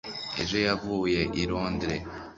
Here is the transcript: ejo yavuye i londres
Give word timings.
ejo 0.41 0.57
yavuye 0.67 1.19
i 1.41 1.43
londres 1.51 2.01